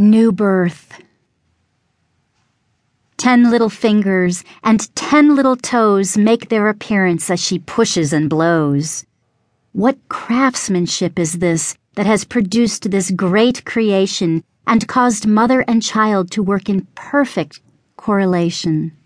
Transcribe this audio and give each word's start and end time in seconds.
New 0.00 0.30
birth. 0.30 1.02
Ten 3.16 3.50
little 3.50 3.68
fingers 3.68 4.44
and 4.62 4.94
ten 4.94 5.34
little 5.34 5.56
toes 5.56 6.16
make 6.16 6.48
their 6.48 6.68
appearance 6.68 7.28
as 7.30 7.40
she 7.40 7.58
pushes 7.58 8.12
and 8.12 8.30
blows. 8.30 9.04
What 9.72 9.98
craftsmanship 10.08 11.18
is 11.18 11.40
this 11.40 11.76
that 11.96 12.06
has 12.06 12.22
produced 12.22 12.92
this 12.92 13.10
great 13.10 13.64
creation 13.64 14.44
and 14.68 14.86
caused 14.86 15.26
mother 15.26 15.64
and 15.66 15.82
child 15.82 16.30
to 16.30 16.44
work 16.44 16.68
in 16.68 16.86
perfect 16.94 17.60
correlation? 17.96 18.96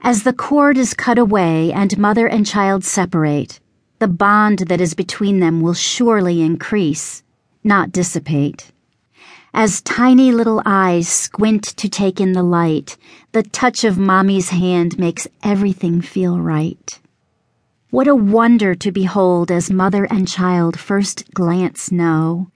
As 0.00 0.22
the 0.22 0.32
cord 0.32 0.78
is 0.78 0.94
cut 0.94 1.18
away 1.18 1.72
and 1.72 1.98
mother 1.98 2.28
and 2.28 2.46
child 2.46 2.84
separate, 2.84 3.58
the 3.98 4.06
bond 4.06 4.60
that 4.68 4.80
is 4.80 4.94
between 4.94 5.40
them 5.40 5.60
will 5.60 5.74
surely 5.74 6.40
increase, 6.40 7.24
not 7.64 7.90
dissipate. 7.90 8.70
As 9.54 9.80
tiny 9.80 10.30
little 10.30 10.62
eyes 10.66 11.08
squint 11.08 11.64
to 11.78 11.88
take 11.88 12.20
in 12.20 12.32
the 12.32 12.42
light, 12.42 12.96
the 13.32 13.42
touch 13.42 13.82
of 13.82 13.98
mommy's 13.98 14.50
hand 14.50 14.98
makes 14.98 15.26
everything 15.42 16.00
feel 16.02 16.38
right. 16.38 17.00
What 17.90 18.06
a 18.06 18.14
wonder 18.14 18.74
to 18.74 18.92
behold 18.92 19.50
as 19.50 19.70
mother 19.70 20.04
and 20.04 20.28
child 20.28 20.78
first 20.78 21.32
glance 21.32 21.90
know 21.90 22.50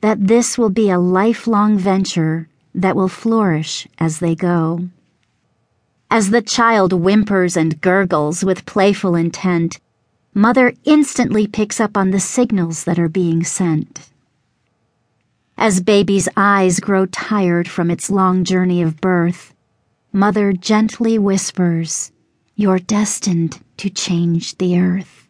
that 0.00 0.26
this 0.26 0.56
will 0.56 0.70
be 0.70 0.88
a 0.88 0.98
lifelong 0.98 1.76
venture 1.76 2.48
that 2.74 2.96
will 2.96 3.08
flourish 3.08 3.86
as 3.98 4.20
they 4.20 4.34
go. 4.34 4.88
As 6.10 6.30
the 6.30 6.40
child 6.40 6.92
whimpers 6.92 7.56
and 7.56 7.80
gurgles 7.82 8.42
with 8.42 8.64
playful 8.64 9.14
intent, 9.14 9.78
mother 10.32 10.72
instantly 10.84 11.46
picks 11.46 11.78
up 11.80 11.96
on 11.96 12.10
the 12.10 12.20
signals 12.20 12.84
that 12.84 12.98
are 12.98 13.10
being 13.10 13.44
sent. 13.44 14.08
As 15.60 15.80
baby's 15.80 16.28
eyes 16.36 16.78
grow 16.78 17.06
tired 17.06 17.68
from 17.68 17.90
its 17.90 18.10
long 18.10 18.44
journey 18.44 18.80
of 18.80 19.00
birth, 19.00 19.52
Mother 20.12 20.52
gently 20.52 21.18
whispers, 21.18 22.12
You're 22.54 22.78
destined 22.78 23.60
to 23.78 23.90
change 23.90 24.56
the 24.58 24.78
earth. 24.78 25.26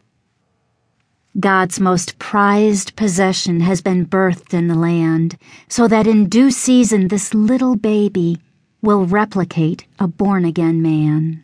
God's 1.40 1.80
most 1.80 2.18
prized 2.18 2.94
possession 2.94 3.60
has 3.60 3.80
been 3.80 4.04
birthed 4.04 4.52
in 4.52 4.68
the 4.68 4.74
land, 4.74 5.38
so 5.66 5.88
that 5.88 6.06
in 6.06 6.28
due 6.28 6.50
season 6.50 7.08
this 7.08 7.32
little 7.32 7.74
baby 7.74 8.36
will 8.82 9.06
replicate 9.06 9.86
a 9.98 10.06
born 10.06 10.44
again 10.44 10.82
man. 10.82 11.42